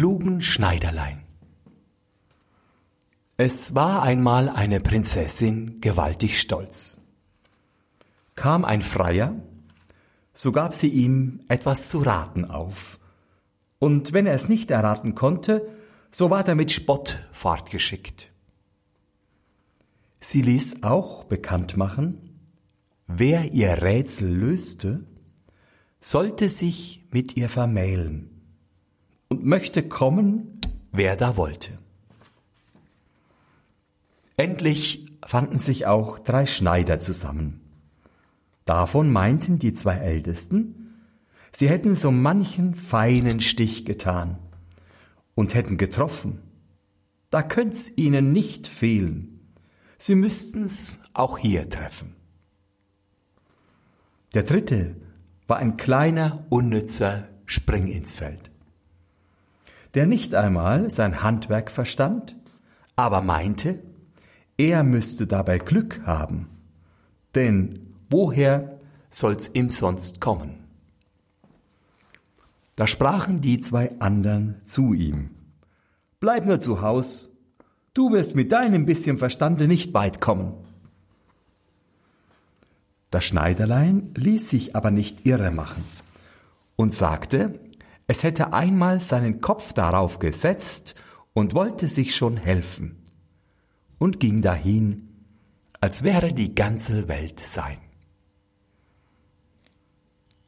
[0.00, 1.26] klugen Schneiderlein.
[3.36, 7.02] Es war einmal eine Prinzessin gewaltig stolz.
[8.34, 9.34] Kam ein Freier,
[10.32, 12.98] so gab sie ihm etwas zu raten auf,
[13.78, 15.68] und wenn er es nicht erraten konnte,
[16.10, 18.32] so ward er mit Spott fortgeschickt.
[20.18, 22.40] Sie ließ auch bekannt machen,
[23.06, 25.04] wer ihr Rätsel löste,
[26.00, 28.39] sollte sich mit ihr vermählen
[29.30, 30.60] und möchte kommen,
[30.92, 31.78] wer da wollte.
[34.36, 37.60] Endlich fanden sich auch drei Schneider zusammen.
[38.64, 40.96] Davon meinten die zwei Ältesten,
[41.52, 44.38] sie hätten so manchen feinen Stich getan
[45.34, 46.42] und hätten getroffen.
[47.30, 49.40] Da könnt's ihnen nicht fehlen.
[49.96, 52.16] Sie müssten's auch hier treffen.
[54.34, 54.96] Der dritte
[55.46, 58.49] war ein kleiner, unnützer Spring ins Feld
[59.94, 62.36] der nicht einmal sein Handwerk verstand,
[62.96, 63.82] aber meinte,
[64.56, 66.48] er müsste dabei Glück haben,
[67.34, 70.64] denn woher soll's ihm sonst kommen?
[72.76, 75.30] Da sprachen die zwei andern zu ihm,
[76.20, 77.30] Bleib nur zu Haus,
[77.94, 80.52] du wirst mit deinem bisschen Verstande nicht weit kommen.
[83.10, 85.82] Das Schneiderlein ließ sich aber nicht irre machen
[86.76, 87.58] und sagte,
[88.10, 90.96] es hätte einmal seinen Kopf darauf gesetzt
[91.32, 92.96] und wollte sich schon helfen
[93.98, 95.10] und ging dahin,
[95.80, 97.78] als wäre die ganze Welt sein.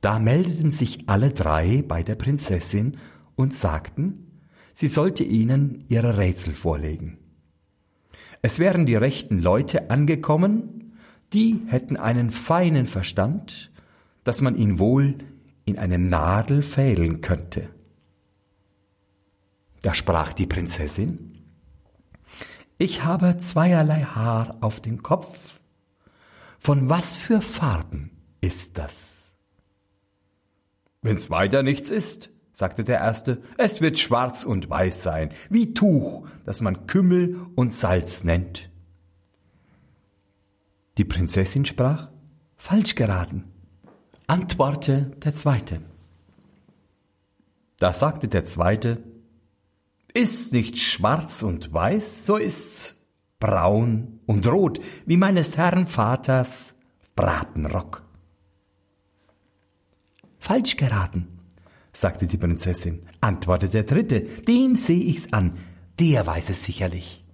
[0.00, 2.96] Da meldeten sich alle drei bei der Prinzessin
[3.36, 4.40] und sagten,
[4.72, 7.18] sie sollte ihnen ihre Rätsel vorlegen.
[8.40, 10.94] Es wären die rechten Leute angekommen,
[11.34, 13.70] die hätten einen feinen Verstand,
[14.24, 15.18] dass man ihn wohl
[15.64, 17.68] in eine Nadel fehlen könnte.
[19.82, 21.30] Da sprach die Prinzessin,
[22.78, 25.60] ich habe zweierlei Haar auf dem Kopf.
[26.58, 28.10] Von was für Farben
[28.40, 29.34] ist das?
[31.02, 36.26] Wenn's weiter nichts ist, sagte der Erste, es wird schwarz und weiß sein, wie Tuch,
[36.44, 38.70] das man Kümmel und Salz nennt.
[40.98, 42.10] Die Prinzessin sprach,
[42.56, 43.49] falsch geraten
[44.30, 45.82] antworte der Zweite.
[47.78, 49.02] Da sagte der Zweite,
[50.14, 52.94] ist nicht schwarz und weiß, so ist's
[53.40, 56.76] braun und rot, wie meines Herrn Vaters
[57.16, 58.04] Bratenrock.
[60.38, 61.40] Falsch geraten,
[61.92, 65.58] sagte die Prinzessin, antwortete der Dritte, dem seh ich's an,
[65.98, 67.24] der weiß es sicherlich.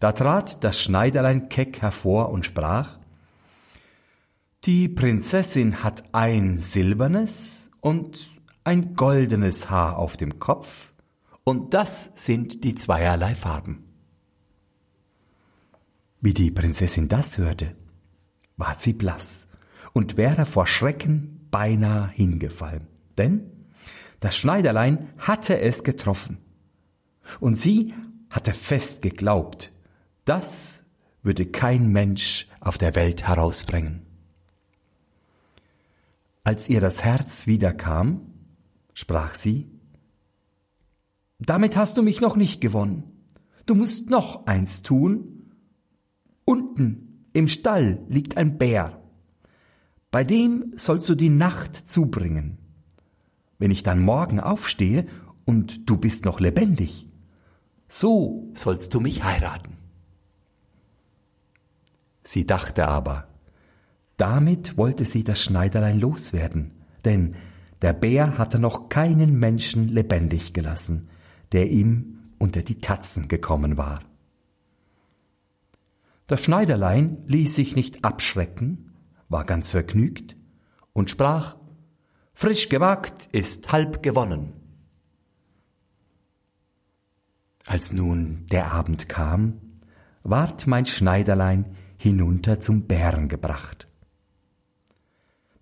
[0.00, 2.99] Da trat das Schneiderlein keck hervor und sprach,
[4.64, 8.30] die Prinzessin hat ein silbernes und
[8.62, 10.92] ein goldenes Haar auf dem Kopf,
[11.44, 13.84] und das sind die zweierlei Farben.
[16.20, 17.74] Wie die Prinzessin das hörte,
[18.58, 19.48] ward sie blass
[19.94, 23.50] und wäre vor Schrecken beinahe hingefallen, denn
[24.20, 26.36] das Schneiderlein hatte es getroffen,
[27.40, 27.94] und sie
[28.28, 29.72] hatte fest geglaubt,
[30.26, 30.84] das
[31.22, 34.09] würde kein Mensch auf der Welt herausbringen.
[36.50, 38.22] Als ihr das Herz wiederkam,
[38.92, 39.70] sprach sie,
[41.38, 43.04] damit hast du mich noch nicht gewonnen.
[43.66, 45.52] Du musst noch eins tun.
[46.44, 49.00] Unten im Stall liegt ein Bär.
[50.10, 52.58] Bei dem sollst du die Nacht zubringen.
[53.60, 55.06] Wenn ich dann morgen aufstehe
[55.44, 57.06] und du bist noch lebendig,
[57.86, 59.76] so sollst du mich heiraten.
[62.24, 63.29] Sie dachte aber,
[64.20, 66.72] damit wollte sie das Schneiderlein loswerden,
[67.06, 67.36] denn
[67.80, 71.08] der Bär hatte noch keinen Menschen lebendig gelassen,
[71.52, 74.00] der ihm unter die Tatzen gekommen war.
[76.26, 78.92] Das Schneiderlein ließ sich nicht abschrecken,
[79.30, 80.36] war ganz vergnügt
[80.92, 81.56] und sprach
[82.34, 84.52] Frisch gewagt ist halb gewonnen.
[87.66, 89.60] Als nun der Abend kam,
[90.22, 93.89] ward mein Schneiderlein hinunter zum Bären gebracht.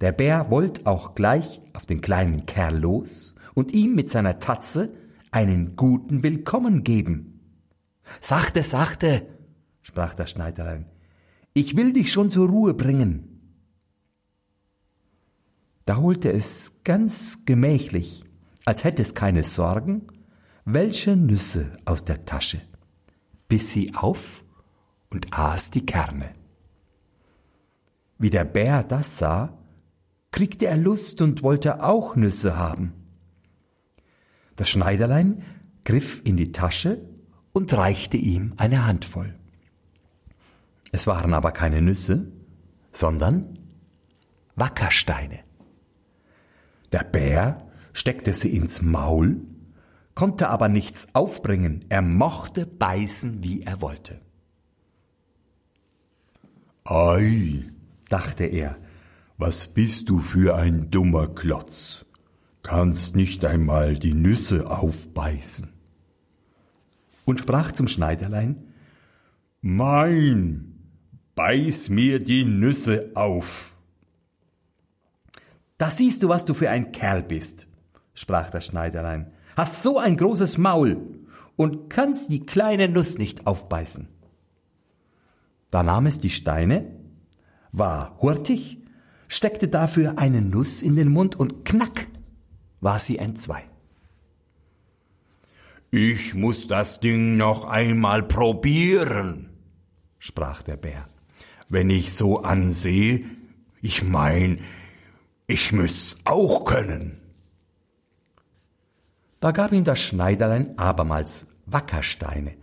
[0.00, 4.92] Der Bär wollt auch gleich auf den kleinen Kerl los und ihm mit seiner Tatze
[5.30, 7.40] einen guten Willkommen geben.
[8.20, 9.26] Sachte, sachte,
[9.82, 10.86] sprach das Schneiderlein,
[11.54, 13.36] ich will dich schon zur Ruhe bringen.
[15.86, 18.24] Da holte es ganz gemächlich,
[18.66, 20.08] als hätte es keine Sorgen,
[20.66, 22.60] welche Nüsse aus der Tasche,
[23.48, 24.44] biss sie auf
[25.08, 26.34] und aß die Kerne.
[28.18, 29.55] Wie der Bär das sah,
[30.36, 32.92] kriegte er Lust und wollte auch Nüsse haben.
[34.54, 35.42] Das Schneiderlein
[35.82, 37.00] griff in die Tasche
[37.54, 39.34] und reichte ihm eine Handvoll.
[40.92, 42.30] Es waren aber keine Nüsse,
[42.92, 43.58] sondern
[44.56, 45.40] Wackersteine.
[46.92, 49.40] Der Bär steckte sie ins Maul,
[50.14, 54.20] konnte aber nichts aufbringen, er mochte beißen, wie er wollte.
[56.84, 57.64] Ei,
[58.10, 58.76] dachte er,
[59.38, 62.04] was bist du für ein dummer Klotz?
[62.62, 65.68] Kannst nicht einmal die Nüsse aufbeißen.
[67.24, 68.72] Und sprach zum Schneiderlein,
[69.60, 70.76] Mein,
[71.34, 73.74] beiß mir die Nüsse auf.
[75.78, 77.66] Da siehst du, was du für ein Kerl bist,
[78.14, 79.32] sprach das Schneiderlein.
[79.56, 81.20] Hast so ein großes Maul
[81.56, 84.08] und kannst die kleine Nuss nicht aufbeißen.
[85.70, 86.90] Da nahm es die Steine,
[87.72, 88.85] war hurtig,
[89.28, 92.06] steckte dafür eine Nuss in den Mund und knack
[92.80, 93.64] war sie entzwei.
[95.90, 99.50] Ich muss das Ding noch einmal probieren,
[100.18, 101.08] sprach der Bär.
[101.68, 103.24] Wenn ich so ansehe,
[103.82, 104.60] ich mein,
[105.46, 107.20] ich müss auch können.
[109.40, 112.56] Da gab ihm das Schneiderlein abermals Wackersteine,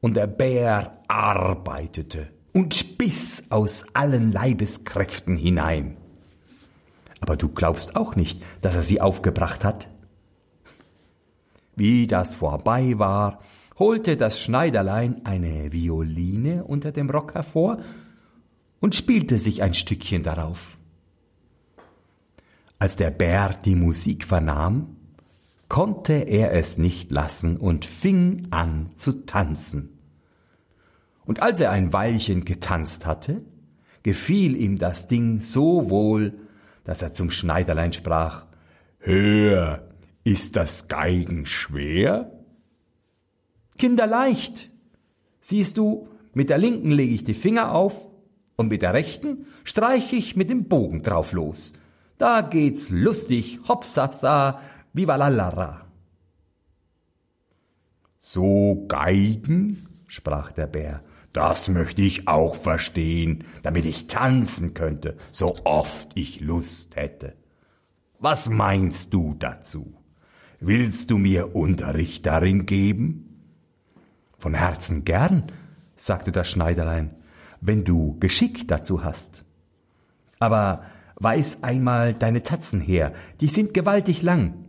[0.00, 5.98] und der Bär arbeitete und biss aus allen Leibeskräften hinein.
[7.20, 9.88] Aber du glaubst auch nicht, dass er sie aufgebracht hat?
[11.74, 13.40] Wie das vorbei war,
[13.78, 17.82] holte das Schneiderlein eine Violine unter dem Rock hervor
[18.80, 20.78] und spielte sich ein Stückchen darauf.
[22.78, 24.96] Als der Bär die Musik vernahm,
[25.68, 29.95] konnte er es nicht lassen und fing an zu tanzen.
[31.26, 33.42] Und als er ein Weilchen getanzt hatte,
[34.02, 36.38] gefiel ihm das Ding so wohl,
[36.84, 38.46] dass er zum Schneiderlein sprach,
[38.98, 39.88] Hör,
[40.24, 42.32] ist das Geigen schwer?
[43.76, 44.70] Kinderleicht.
[45.40, 48.10] Siehst du, mit der linken lege ich die Finger auf
[48.56, 51.74] und mit der rechten streiche ich mit dem Bogen drauf los.
[52.18, 54.60] Da geht's lustig, hopsasa,
[54.92, 55.86] vivalallara.
[58.18, 59.86] So Geigen?
[60.08, 61.02] sprach der Bär.
[61.36, 67.34] Das möchte ich auch verstehen, damit ich tanzen könnte, so oft ich Lust hätte.
[68.18, 69.92] Was meinst du dazu?
[70.60, 73.42] Willst du mir Unterricht darin geben?
[74.38, 75.52] Von Herzen gern,
[75.94, 77.14] sagte das Schneiderlein,
[77.60, 79.44] wenn du Geschick dazu hast.
[80.38, 80.84] Aber
[81.18, 84.66] Weiß einmal deine Tatzen her, die sind gewaltig lang.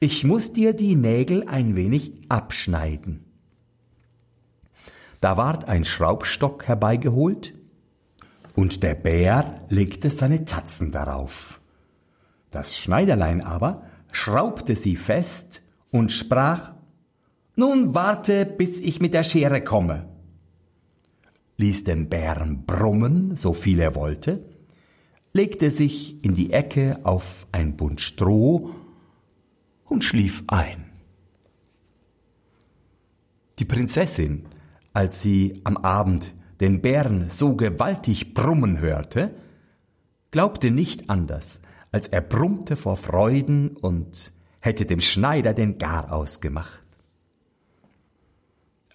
[0.00, 3.24] Ich muss dir die Nägel ein wenig abschneiden.
[5.20, 7.54] Da ward ein Schraubstock herbeigeholt,
[8.54, 11.60] und der Bär legte seine Tatzen darauf.
[12.50, 16.74] Das Schneiderlein aber schraubte sie fest und sprach
[17.54, 20.08] Nun warte, bis ich mit der Schere komme,
[21.56, 24.44] ließ den Bären brummen, so viel er wollte,
[25.32, 28.70] legte sich in die Ecke auf ein Bund Stroh
[29.84, 30.86] und schlief ein.
[33.58, 34.46] Die Prinzessin,
[34.92, 39.34] als sie am Abend den Bären so gewaltig brummen hörte,
[40.30, 46.84] glaubte nicht anders, als er brummte vor Freuden und hätte dem Schneider den Garaus gemacht.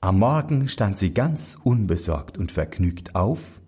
[0.00, 3.60] Am Morgen stand sie ganz unbesorgt und vergnügt auf,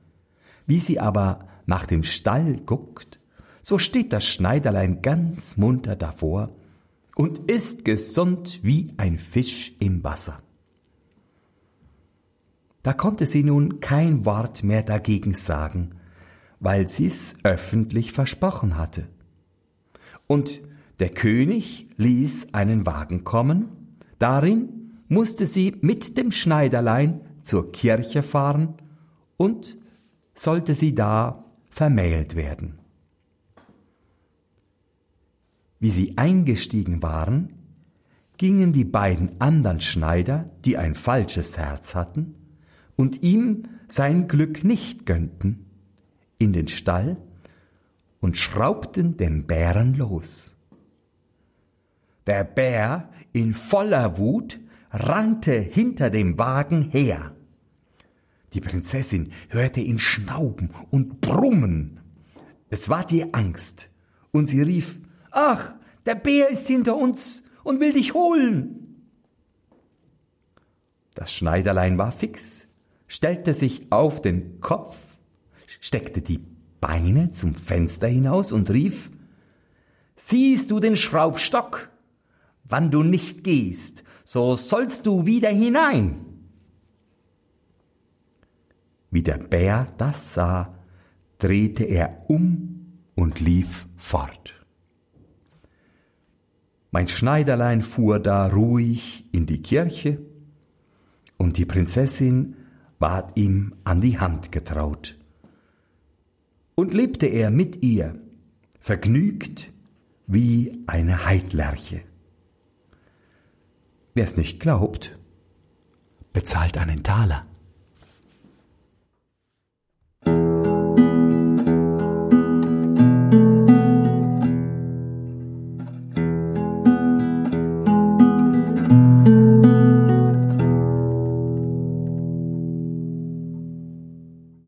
[0.67, 3.21] wie sie aber nach dem Stall guckt,
[3.63, 6.51] so steht das Schneiderlein ganz munter davor
[7.15, 10.43] und ist gesund wie ein Fisch im Wasser.
[12.85, 15.95] Da konnte sie nun kein Wort mehr dagegen sagen,
[16.61, 19.09] weil sie's öffentlich versprochen hatte.
[20.27, 20.61] Und
[20.99, 28.75] der König ließ einen Wagen kommen, darin musste sie mit dem Schneiderlein zur Kirche fahren
[29.39, 29.79] und
[30.35, 32.81] sollte sie da vermählt werden.
[35.81, 37.55] Wie sie eingestiegen waren,
[38.37, 42.35] gingen die beiden anderen Schneider, die ein falsches Herz hatten
[42.97, 45.67] und ihm sein Glück nicht gönnten,
[46.39, 47.17] in den Stall
[48.21, 50.57] und schraubten den Bären los.
[52.27, 54.59] Der Bär in voller Wut
[54.91, 57.35] rannte hinter dem Wagen her.
[58.55, 62.01] Die Prinzessin hörte ihn schnauben und brummen.
[62.71, 63.91] Es war ihr Angst,
[64.31, 65.75] und sie rief Ach,
[66.07, 68.85] der Bär ist hinter uns und will dich holen.
[71.15, 72.69] Das Schneiderlein war fix,
[73.15, 75.19] stellte sich auf den Kopf,
[75.67, 76.45] steckte die
[76.81, 79.11] Beine zum Fenster hinaus und rief
[80.17, 81.91] Siehst du den Schraubstock?
[82.67, 86.25] wann du nicht gehst, so sollst du wieder hinein.
[89.11, 90.75] Wie der Bär das sah,
[91.39, 94.67] drehte er um und lief fort.
[96.91, 100.23] Mein Schneiderlein fuhr da ruhig in die Kirche,
[101.37, 102.57] und die Prinzessin
[102.99, 105.17] ward ihm an die Hand getraut.
[106.75, 108.19] Und lebte er mit ihr,
[108.81, 109.73] vergnügt
[110.27, 112.03] wie eine Heidlerche.
[114.15, 115.19] Wer es nicht glaubt,
[116.33, 117.47] bezahlt einen Taler.